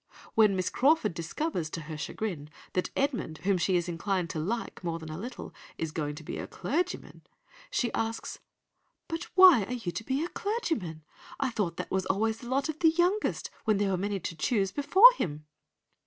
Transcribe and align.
When 0.33 0.55
Miss 0.55 0.71
Crawford 0.71 1.13
discovers, 1.13 1.69
to 1.69 1.81
her 1.81 1.95
chagrin, 1.95 2.49
that 2.73 2.89
Edmund, 2.95 3.37
whom 3.43 3.59
she 3.59 3.75
is 3.77 3.87
inclined 3.87 4.31
to 4.31 4.39
like 4.39 4.83
more 4.83 4.97
than 4.97 5.11
a 5.11 5.17
little, 5.19 5.53
is 5.77 5.91
going 5.91 6.15
to 6.15 6.23
be 6.23 6.39
a 6.39 6.47
clergyman, 6.47 7.21
she 7.69 7.93
asks— 7.93 8.39
"'But 9.07 9.25
why 9.35 9.63
are 9.65 9.73
you 9.73 9.91
to 9.91 10.03
be 10.03 10.25
a 10.25 10.29
clergyman? 10.29 11.03
I 11.39 11.51
thought 11.51 11.77
that 11.77 11.91
was 11.91 12.07
always 12.07 12.39
the 12.39 12.49
lot 12.49 12.67
of 12.67 12.79
the 12.79 12.89
youngest, 12.89 13.51
where 13.65 13.77
there 13.77 13.91
were 13.91 13.95
many 13.97 14.19
to 14.19 14.35
choose 14.35 14.71
before 14.71 15.13
him! 15.17 15.45